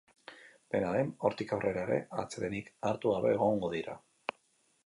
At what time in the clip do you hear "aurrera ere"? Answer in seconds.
1.57-1.99